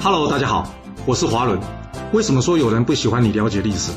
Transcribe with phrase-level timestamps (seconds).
[0.00, 0.72] Hello，大家好，
[1.06, 1.58] 我是华伦。
[2.12, 3.90] 为什么说有人不喜欢你了解历史？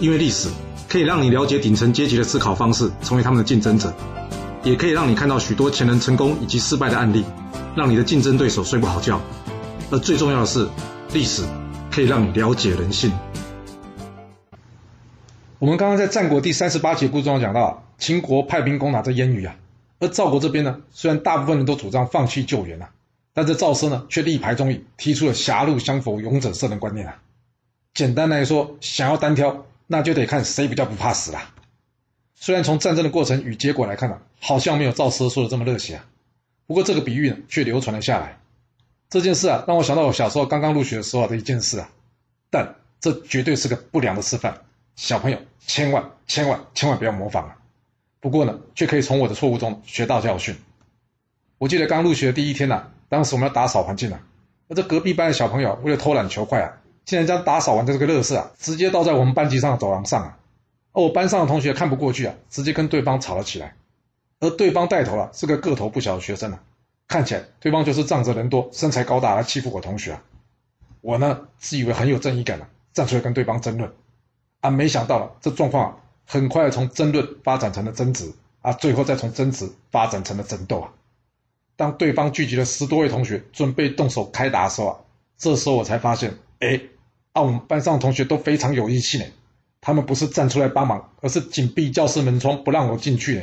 [0.00, 0.48] 因为历史
[0.88, 3.92] 可以让你了解顶层阶级的思考方式，成为他们的竞争者，
[4.62, 7.24] 也可以让你看到许多前人成功以及失败的案例，
[7.74, 9.20] 让你的竞争对手睡不好觉。
[9.90, 10.68] 而最重要的是，
[11.12, 11.42] 历史
[11.90, 13.10] 可以让你了解人性。
[15.58, 19.56] 我们刚刚在战国第三十八节故事中讲到，秦国派兵攻打这燕羽啊，
[19.98, 22.90] 而赵国这边呢，虽然大部分人都主张放弃救援啊。
[23.36, 27.20] 但这赵奢呢，却力排众议，提出了狭路相逢勇者胜的观念啊。
[27.92, 31.52] 简单来说，想要单挑，那就得看谁比较不怕死啦。
[32.34, 36.06] 虽然从战争的过程与结果来看呢，好像没有赵奢说的这么热血啊。
[36.66, 38.38] 不过这个比喻呢，却流传了下来。
[39.10, 41.90] 这件事啊，让我想到我小时候刚刚入学的时候的一件事啊。
[42.48, 44.62] 但这绝对是个不良的示范，
[44.94, 47.58] 小朋友千万千万千万不要模仿啊。
[48.18, 50.56] 不过呢，却可以从我的错误中学到教训。
[51.58, 52.92] 我记得刚入学的第一天呢。
[53.08, 54.20] 当时我们要打扫环境啊，
[54.68, 56.72] 那这隔壁班的小朋友为了偷懒求快啊，
[57.04, 60.38] 竟然将打扫完的这个乐事啊，直接倒在我们班级上的走廊上啊。
[60.92, 63.74] 而我班上的同学看不过去啊，直接跟对方吵了起来。
[64.40, 66.62] 而对方带头啊，是个个头不小的学生啊，
[67.06, 70.22] 看起来对方就是仗着人多、身材高大来欺负我同学啊。
[71.00, 73.92] 我呢，自以为很有正义感啊，站出来跟对方争论
[74.60, 80.92] 啊，没想到了这状况很快从争论发展成了争执啊，最后再从争执发展成了争斗啊。
[81.76, 84.98] 当对方聚集了十多位同学准备动手开打的时候啊，
[85.36, 86.80] 这时候我才发现，哎，
[87.32, 89.24] 啊，我们班上同学都非常有义气呢。
[89.80, 93.42] 他们不是站出来帮忙，而是紧闭教室门窗不让我进去呢。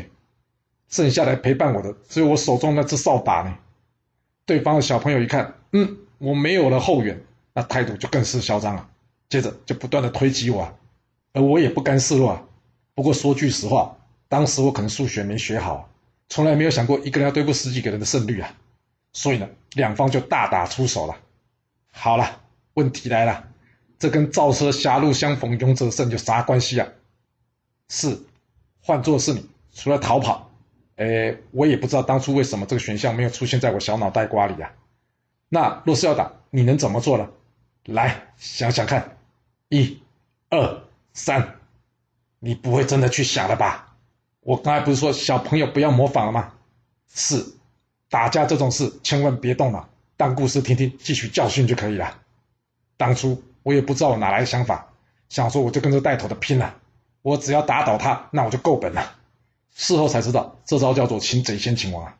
[0.90, 3.56] 剩下来陪伴我的只有我手中那只扫把呢。
[4.45, 8.90] 对方的小朋友一看，嗯，我没有了后援，那态度就更是嚣张了。
[9.30, 10.73] 接着就不断的推挤我，啊
[11.34, 12.44] 而我也不甘示弱啊。
[12.95, 13.95] 不过说句实话，
[14.28, 15.90] 当时我可能数学没学好。
[16.29, 18.55] 从来没有想过一个人要对付十几个人的胜率啊，
[19.11, 21.17] 所以呢，两方就大打出手了。
[21.91, 22.41] 好了，
[22.73, 23.47] 问题来了，
[23.99, 26.88] 这跟造车狭路相逢勇者胜有啥关系啊？
[27.88, 28.19] 是，
[28.81, 30.50] 换做是你，除了逃跑，
[30.95, 34.72] 哎，我也不知道当初为什么这个选项没有出现在我小脑袋瓜里啊。
[35.50, 37.29] 那若是要打，你能怎么做呢？
[37.85, 39.17] 来想想看，
[39.69, 40.01] 一、
[40.50, 40.83] 二、
[41.13, 41.59] 三，
[42.39, 43.93] 你不会真的去想了吧？
[44.44, 46.54] 我刚才不是说小朋友不要模仿了吗？
[47.14, 47.46] 是，
[48.09, 49.88] 打架这种事千万别动脑，
[50.18, 52.18] 当故事听听，汲取教训就可以了。
[52.98, 54.88] 当初我也不知道我哪来的想法，
[55.30, 56.76] 想说我就跟这带头的拼了，
[57.22, 59.16] 我只要打倒他，那我就够本了。
[59.74, 62.18] 事后才知道，这招叫做擒贼先擒王啊。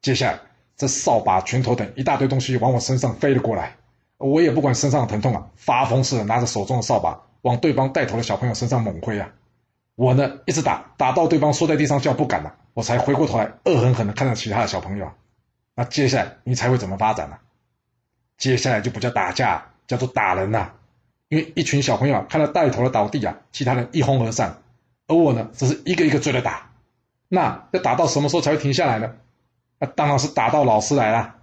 [0.00, 0.40] 接下来，
[0.76, 3.76] 这扫把、拳头等一大堆东西往我身上飞了过来，
[4.18, 9.28] 我也不管身上的疼痛啊，发疯似的拿着手中的扫把往对方带头的小朋友身上猛挥啊。
[9.96, 15.10] 我呢，一直打，打到对方缩在地上叫不敢了，我才回过头来，恶狠狠地看着其他的小朋友。
[15.74, 17.38] 那接下来你才会怎么发展呢？
[18.36, 20.72] 接下来就不叫打架，叫做打人呐。
[21.28, 24.58] 因为一群小朋友看到带头的倒地啊，其他人一哄而散，
[25.08, 26.70] 而我呢，只是一个一个追着打。
[27.28, 29.14] 那要打到什么时候才会停下来呢？
[29.78, 31.36] 那当然是打到老师来了。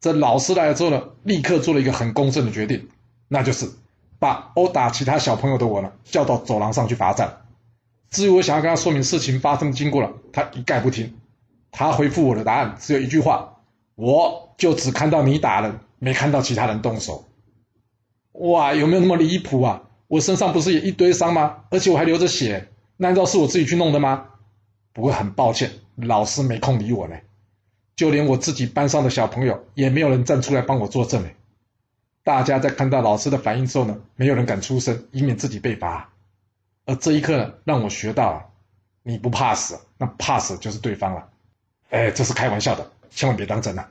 [0.00, 2.88] 这老师来了之后呢，立刻做了一个很公正的决定，
[3.28, 3.70] 那就是
[4.18, 7.43] 把殴打其他小朋友的我呢，叫到走廊上去罚站。
[8.14, 11.12] 至于我想要跟他说明事情发生经过了，他一概不听。
[11.72, 13.56] 他回复我的答案只有一句话：
[13.96, 17.24] 我就只看到你打人，没看到其他人动手。
[18.34, 19.82] 哇，有没有那么离谱啊？
[20.06, 21.64] 我身上不是也一堆伤吗？
[21.70, 24.26] 而且我还流着血，难道是我自己去弄的吗？
[24.92, 27.16] 不过很抱歉，老师没空理我呢。
[27.96, 31.28] 就连我自己班上的小朋友也没有人站出来帮我作证呢。
[32.22, 36.13] 大家在看到老师的反应之后呢，没有人敢出声，以免自己被罚。
[36.86, 38.46] 而这一刻，让我学到了，
[39.02, 41.28] 你不怕死，那怕死就是对方了。
[41.90, 43.88] 哎，这是开玩笑的，千万别当真啊！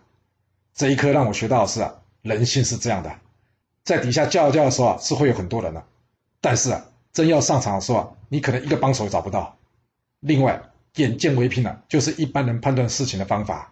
[0.73, 3.15] 这一刻让我学到的是啊，人性是这样的，
[3.83, 5.83] 在底下叫叫的时候啊，是会有很多人的，
[6.41, 9.57] 但是啊，真要上场的时候啊，你可能一个帮手也找不到。
[10.19, 10.61] 另外，
[10.95, 13.71] 眼见为凭啊，就是一般人判断事情的方法。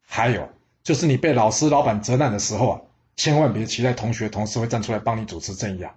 [0.00, 0.48] 还有，
[0.82, 2.80] 就是你被老师、老板责难的时候啊，
[3.14, 5.94] 千万别期待同学、同事会站出来帮你主持正义啊，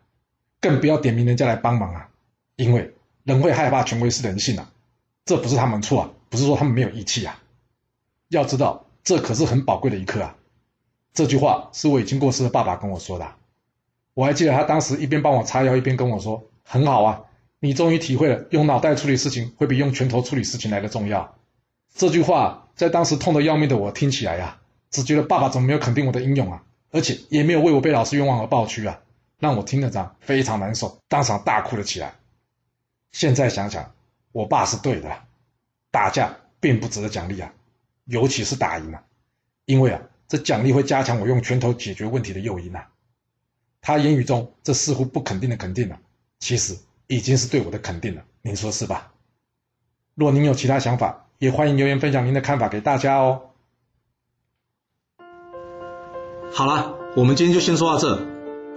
[0.59, 2.09] 更不要点名人家来帮忙啊。
[2.61, 2.93] 因为
[3.23, 4.71] 人会害怕权威是人性啊，
[5.25, 7.41] 这不是他们错啊，不是说他们没有义气啊。
[8.29, 10.35] 要知道，这可是很宝贵的一刻啊。
[11.11, 13.33] 这句话是我已经过世的爸爸跟我说的，
[14.13, 17.23] 我还记得他当时一边帮我擦腰，一边跟我说：“很好啊，
[17.59, 21.35] 你终于体会了用脑袋处理事情会比用拳头处理事情来的重要。”
[21.95, 24.59] 这句话在当时痛得要命的我听起来呀，
[24.91, 28.99] 只觉得爸爸怎么没有肯定我的英勇啊，而且也没有为我被老师冤枉而抱屈啊，
[29.39, 32.13] 让我听了这非常难受，当场大哭了起来。
[33.11, 33.93] 现在想想，
[34.31, 35.09] 我爸是对的，
[35.91, 37.53] 打架并不值得奖励啊，
[38.05, 39.03] 尤其是打赢了，
[39.65, 42.87] 因为啊，这奖励会加强我用拳头解决问题的诱因啊。
[43.81, 45.99] 他言语中这似乎不肯定的肯定了，
[46.39, 46.77] 其实
[47.07, 49.11] 已经是对我的肯定了，您说是吧？
[50.13, 53.49] 若您有其他想法，也欢迎留言分享您的看法给大家哦。
[56.53, 58.27] 好了，我们今天就先说到这。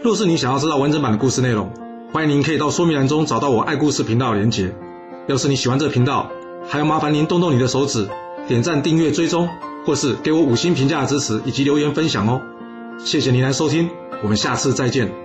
[0.02, 1.72] 若是你想要知道完整版的故事内容，
[2.14, 4.72] 欢迎您可以到说明栏中找到我爱故事频道的连结。
[5.26, 6.30] 要是你喜欢这个频道，
[6.68, 8.08] 还要麻烦您动动你的手指，
[8.46, 9.48] 点赞、订阅、追踪，
[9.84, 12.40] 或是给我五星评价的支持，以及留言分享哦。
[13.00, 13.90] 谢谢您来收听，
[14.22, 15.23] 我们下次再见。